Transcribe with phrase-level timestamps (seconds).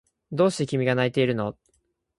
[0.31, 1.55] どうして君が泣いているの？